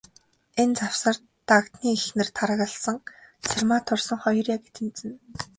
Энэ 0.61 0.75
завсар, 0.79 1.15
Дагданы 1.47 1.87
эхнэрийн 1.95 2.37
таргалсан, 2.37 2.97
Цэрмаагийн 3.47 3.87
турсан 3.87 4.17
хоёр 4.23 4.47
яг 4.55 4.63
тэнцэнэ. 4.75 5.15